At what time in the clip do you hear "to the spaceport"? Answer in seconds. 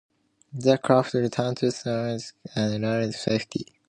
1.57-2.33